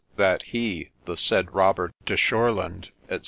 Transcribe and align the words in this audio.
'That 0.31 0.41
he, 0.41 0.89
the 1.05 1.15
said 1.15 1.53
Robert 1.53 1.91
de 2.07 2.17
Shurland, 2.17 2.89
&o. 3.11 3.19